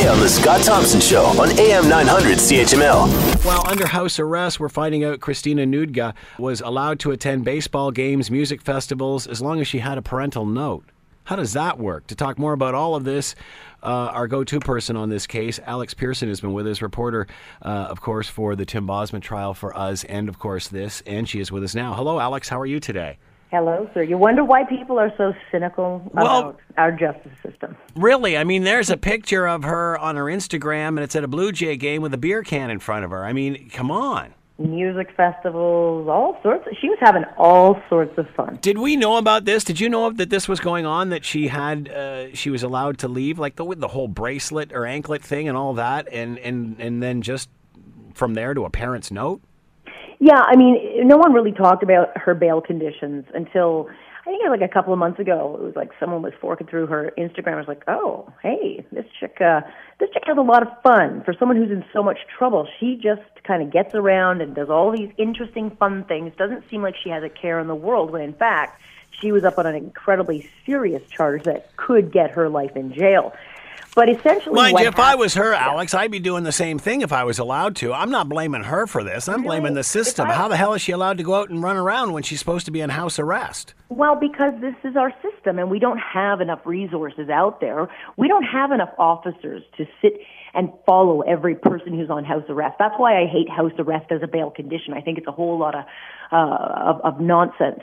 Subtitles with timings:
[0.00, 3.44] today on The Scott Thompson Show on AM 900 CHML.
[3.44, 8.30] While under house arrest, we're finding out Christina Noudga was allowed to attend baseball games,
[8.30, 10.84] music festivals, as long as she had a parental note.
[11.24, 12.06] How does that work?
[12.06, 13.34] To talk more about all of this,
[13.82, 17.26] uh, our go to person on this case, Alex Pearson, has been with us, reporter,
[17.62, 21.02] uh, of course, for the Tim Bosma trial for us, and of course, this.
[21.06, 21.94] And she is with us now.
[21.94, 22.48] Hello, Alex.
[22.48, 23.18] How are you today?
[23.50, 24.02] Hello, sir.
[24.02, 27.76] You wonder why people are so cynical Well- about our justice system.
[27.96, 28.36] Really?
[28.38, 31.50] I mean, there's a picture of her on her Instagram, and it's at a Blue
[31.50, 33.24] Jay game with a beer can in front of her.
[33.24, 34.34] I mean, come on.
[34.58, 36.66] Music festivals, all sorts.
[36.66, 38.58] Of, she was having all sorts of fun.
[38.60, 39.64] Did we know about this?
[39.64, 41.08] Did you know that this was going on?
[41.08, 44.84] That she had, uh, she was allowed to leave, like the the whole bracelet or
[44.84, 47.48] anklet thing and all that, and and and then just
[48.12, 49.40] from there to a parent's note.
[50.20, 53.88] Yeah, I mean, no one really talked about her bail conditions until
[54.20, 55.56] I think like a couple of months ago.
[55.58, 57.54] It was like someone was forking through her Instagram.
[57.54, 59.62] I was like, oh, hey, this chick, uh,
[59.98, 61.22] this chick has a lot of fun.
[61.24, 64.68] For someone who's in so much trouble, she just kind of gets around and does
[64.68, 66.34] all these interesting, fun things.
[66.36, 68.10] Doesn't seem like she has a care in the world.
[68.10, 68.82] When in fact,
[69.20, 73.32] she was up on an incredibly serious charge that could get her life in jail.
[73.94, 77.00] But essentially, Mind you, if I was her, Alex, I'd be doing the same thing
[77.00, 77.92] if I was allowed to.
[77.92, 79.28] I'm not blaming her for this.
[79.28, 80.28] I'm blaming the system.
[80.28, 82.38] I- How the hell is she allowed to go out and run around when she's
[82.38, 83.74] supposed to be in house arrest?
[83.88, 87.88] Well, because this is our system and we don't have enough resources out there.
[88.16, 90.20] We don't have enough officers to sit
[90.54, 92.76] and follow every person who's on house arrest.
[92.78, 94.94] That's why I hate house arrest as a bail condition.
[94.94, 95.84] I think it's a whole lot of,
[96.32, 97.80] uh, of, of nonsense.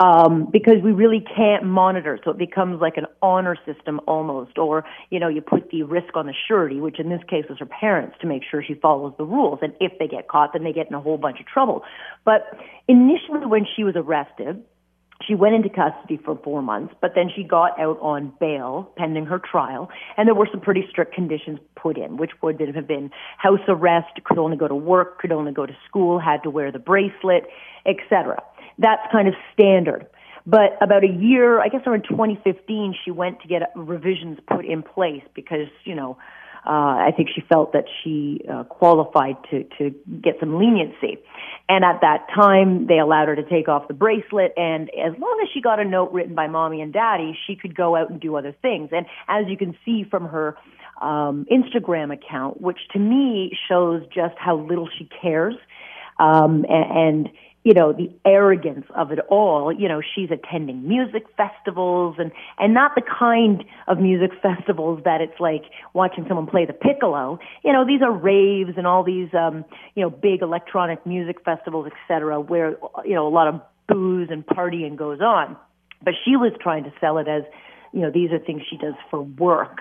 [0.00, 2.18] Um, because we really can't monitor.
[2.24, 4.56] So it becomes like an honor system almost.
[4.56, 7.58] Or, you know, you put the risk on the surety, which in this case was
[7.58, 9.58] her parents to make sure she follows the rules.
[9.60, 11.82] And if they get caught, then they get in a whole bunch of trouble.
[12.24, 12.42] But
[12.88, 14.64] initially when she was arrested,
[15.26, 19.26] she went into custody for four months, but then she got out on bail pending
[19.26, 23.10] her trial, and there were some pretty strict conditions put in, which would have been
[23.36, 26.72] house arrest, could only go to work, could only go to school, had to wear
[26.72, 27.44] the bracelet,
[27.84, 28.42] etc.
[28.78, 30.06] That's kind of standard.
[30.50, 34.82] But about a year, I guess around 2015, she went to get revisions put in
[34.82, 36.18] place because, you know,
[36.66, 41.18] uh, I think she felt that she uh, qualified to, to get some leniency.
[41.68, 44.52] And at that time, they allowed her to take off the bracelet.
[44.56, 47.76] And as long as she got a note written by mommy and daddy, she could
[47.76, 48.90] go out and do other things.
[48.92, 50.56] And as you can see from her
[51.00, 55.54] um, Instagram account, which to me shows just how little she cares,
[56.20, 57.30] um, and, and
[57.64, 62.72] you know the arrogance of it all you know she's attending music festivals and and
[62.72, 67.38] not the kind of music festivals that it's like watching someone play the piccolo.
[67.64, 69.64] You know these are raves and all these um
[69.94, 74.46] you know big electronic music festivals etc where you know a lot of booze and
[74.46, 75.56] partying goes on.
[76.02, 77.42] But she was trying to sell it as
[77.92, 79.80] you know these are things she does for work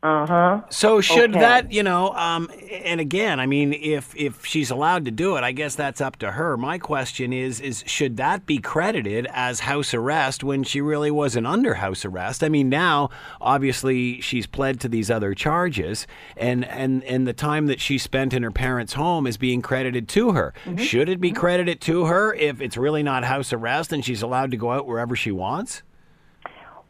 [0.00, 1.40] uh-huh So should Okay.
[1.40, 2.48] that, you know, um,
[2.84, 6.16] and again, I mean, if if she's allowed to do it, I guess that's up
[6.18, 6.56] to her.
[6.56, 11.48] My question is, is should that be credited as house arrest when she really wasn't
[11.48, 12.44] under house arrest?
[12.44, 13.10] I mean, now
[13.40, 18.32] obviously she's pled to these other charges, and and and the time that she spent
[18.32, 20.54] in her parents' home is being credited to her.
[20.76, 24.52] Should it be credited to her if it's really not house arrest and she's allowed
[24.52, 25.82] to go out wherever she wants?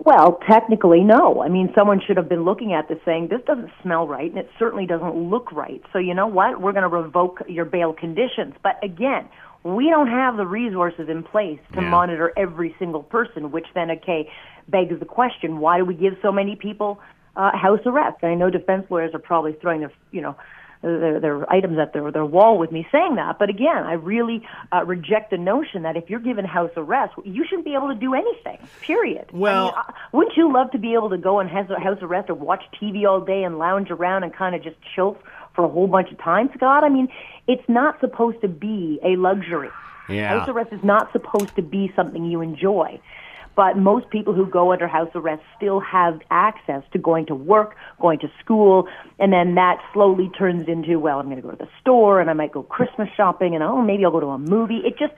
[0.05, 1.43] Well, technically, no.
[1.43, 4.39] I mean, someone should have been looking at this saying, this doesn't smell right, and
[4.39, 5.83] it certainly doesn't look right.
[5.93, 6.61] So, you know what?
[6.61, 8.55] We're going to revoke your bail conditions.
[8.63, 9.29] But again,
[9.65, 11.91] we don't have the resources in place to Yeah.
[11.91, 14.31] monitor every single person, which then, okay,
[14.69, 17.01] begs the question why do we give so many people
[17.37, 18.19] uh, house arrest?
[18.23, 20.37] And I know defense lawyers are probably throwing their, you know,
[20.83, 23.39] their, their items at their, their wall with me saying that.
[23.39, 27.45] But again, I really uh, reject the notion that if you're given house arrest, you
[27.49, 29.27] shouldn't be able to do anything, period.
[29.33, 31.99] I Well- mean, uh, wouldn't you love to be able to go on house, house
[32.03, 35.17] arrest or watch TV all day and lounge around and kind of just chill
[35.55, 36.85] for a whole bunch of time, Scott?
[36.85, 37.09] I mean,
[37.47, 39.71] it's not supposed to be a luxury.
[40.09, 40.39] Yeah.
[40.39, 42.99] House arrest is not supposed to be something you enjoy.
[43.59, 47.75] But most people who go under house arrest still have access to going to work,
[48.01, 48.87] going to school,
[49.19, 52.31] and then that slowly turns into, well, I'm going to go to the store and
[52.31, 54.83] I might go Christmas shopping and oh, maybe I'll go to a movie.
[54.85, 55.13] It just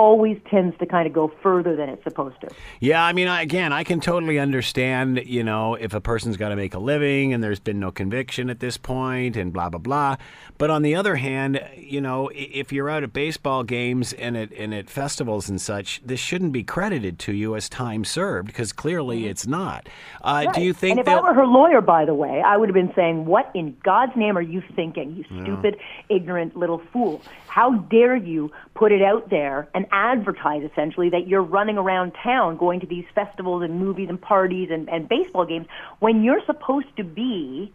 [0.00, 2.48] always tends to kind of go further than it's supposed to.
[2.80, 6.48] Yeah, I mean, I, again, I can totally understand, you know, if a person's got
[6.48, 9.78] to make a living and there's been no conviction at this point and blah, blah,
[9.78, 10.16] blah.
[10.58, 14.52] But on the other hand, you know, if you're out at baseball games and at,
[14.52, 18.72] and at festivals and such, this shouldn't be credited to you as time served because
[18.72, 19.88] clearly it's not.
[20.22, 20.98] Uh, Do you think Mm-hmm.
[20.98, 21.22] And if I they'll.
[21.22, 24.36] were her lawyer, by the way, I would have been saying, "What in God's name
[24.36, 25.76] are you thinking, you stupid,
[26.08, 27.22] ignorant little fool?
[27.46, 32.56] How dare you put it out there and advertise essentially that you're running around town
[32.56, 35.66] going to these festivals and movies and parties and, and baseball games
[35.98, 37.72] when you're supposed to be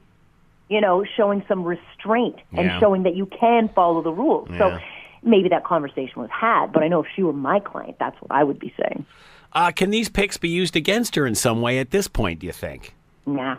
[0.67, 2.79] you know, showing some restraint and Yeah.
[2.79, 4.49] showing that you can follow the rules.
[4.49, 4.57] Yeah.
[4.57, 4.79] So
[5.21, 8.31] maybe that conversation was had, but I know if she were my client, that's what
[8.31, 9.05] I would be saying.
[9.53, 12.39] Uh, can these picks be used against her in some way at this point?
[12.39, 12.95] Do you think?
[13.25, 13.57] Nah.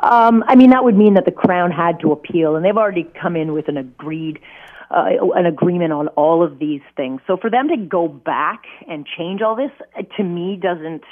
[0.00, 3.04] Um, I mean, that would mean that the Crown had to appeal, and they've already
[3.20, 4.38] come in with an agreed,
[4.90, 7.20] uh, an agreement on all of these things.
[7.26, 11.02] So for them to go back and change all this, uh, to me, doesn't,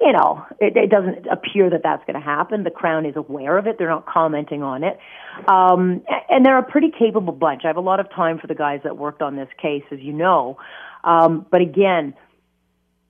[0.00, 2.64] you know, it, it doesn't appear that that's going to happen.
[2.64, 4.98] The Crown is aware of it; they're not commenting on it,
[5.48, 7.62] um, and they're a pretty capable bunch.
[7.64, 10.00] I have a lot of time for the guys that worked on this case, as
[10.00, 10.58] you know.
[11.04, 12.14] Um, but again,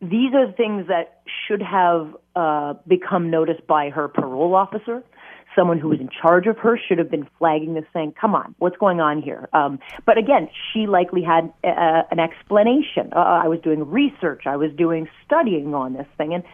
[0.01, 5.03] these are things that should have uh, become noticed by her parole officer.
[5.57, 8.55] Someone who was in charge of her should have been flagging this, saying, "Come on,
[8.59, 13.13] what's going on here?" Um, but again, she likely had uh, an explanation.
[13.15, 14.43] Uh, I was doing research.
[14.47, 16.45] I was doing studying on this thing, and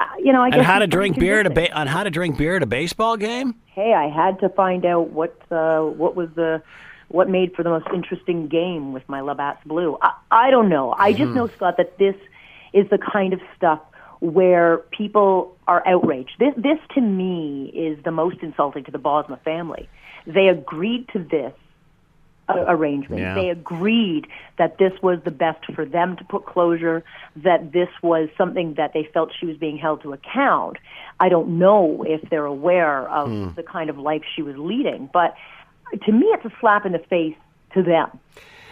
[0.00, 2.04] uh, you know, I guess And how to drink beer at a ba- on how
[2.04, 3.54] to drink beer at a baseball game?
[3.66, 6.62] Hey, I had to find out what uh, what was the
[7.08, 9.98] what made for the most interesting game with my Labatt's Blue.
[10.00, 10.94] I, I don't know.
[10.96, 12.14] I just know, Scott, that this
[12.72, 13.80] is the kind of stuff
[14.20, 16.32] where people are outraged.
[16.38, 19.88] This, this to me is the most insulting to the Bosma family.
[20.26, 21.52] They agreed to this
[22.48, 23.20] uh, arrangement.
[23.20, 23.34] Yeah.
[23.34, 24.26] They agreed
[24.56, 27.04] that this was the best for them to put closure,
[27.36, 30.78] that this was something that they felt she was being held to account.
[31.20, 35.34] I don't know if they're aware of the kind of life she was leading, but
[36.04, 37.36] to me, it's a slap in the face
[37.74, 38.18] to them.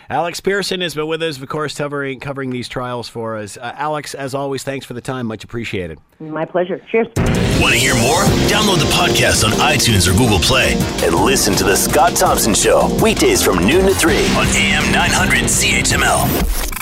[0.08, 3.56] Alex Pearson has been with us, of course, covering covering these trials for us.
[3.56, 5.26] Uh, Alex, as always, thanks for the time.
[5.26, 5.98] Much appreciated.
[6.20, 6.80] My pleasure.
[6.90, 7.08] Cheers.
[7.60, 8.22] Want to hear more?
[8.48, 10.74] Download the podcast on iTunes or Google Play
[11.04, 15.44] and listen to The Scott Thompson Show weekdays from noon to 3 on AM 900
[15.44, 16.75] CHML.